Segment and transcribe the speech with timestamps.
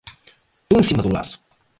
[0.67, 1.39] Tô em cima do laço